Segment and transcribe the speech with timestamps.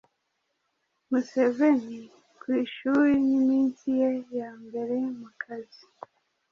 [1.09, 1.99] Museveni
[2.39, 5.83] ku ishuri n’iminsi ye ya mbere mu kazi